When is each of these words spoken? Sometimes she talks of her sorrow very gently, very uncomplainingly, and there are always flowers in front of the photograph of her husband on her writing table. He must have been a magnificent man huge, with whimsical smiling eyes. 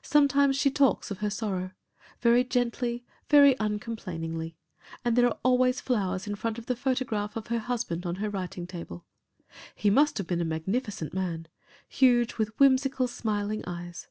Sometimes 0.00 0.56
she 0.56 0.70
talks 0.70 1.10
of 1.10 1.18
her 1.18 1.28
sorrow 1.28 1.72
very 2.22 2.42
gently, 2.44 3.04
very 3.28 3.54
uncomplainingly, 3.60 4.56
and 5.04 5.14
there 5.16 5.26
are 5.26 5.36
always 5.42 5.82
flowers 5.82 6.26
in 6.26 6.34
front 6.34 6.56
of 6.58 6.64
the 6.64 6.74
photograph 6.74 7.36
of 7.36 7.48
her 7.48 7.58
husband 7.58 8.06
on 8.06 8.14
her 8.14 8.30
writing 8.30 8.66
table. 8.66 9.04
He 9.74 9.90
must 9.90 10.16
have 10.16 10.26
been 10.26 10.40
a 10.40 10.46
magnificent 10.46 11.12
man 11.12 11.48
huge, 11.90 12.38
with 12.38 12.58
whimsical 12.58 13.06
smiling 13.06 13.62
eyes. 13.66 14.08